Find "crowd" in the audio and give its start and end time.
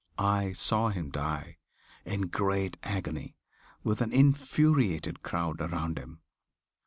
5.21-5.61